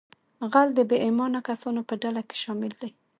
[0.51, 2.91] غل د بې ایمانه کسانو په ډله کې شامل دی